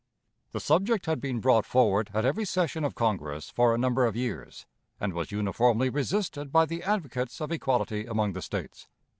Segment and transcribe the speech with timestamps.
[0.51, 4.15] The subject had been brought forward at every session of Congress for a number of
[4.15, 4.65] years,
[4.99, 8.87] and was uniformly resisted by the advocates of equality among the States.